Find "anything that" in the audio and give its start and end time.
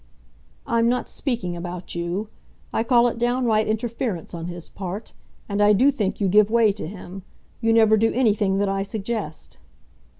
8.11-8.67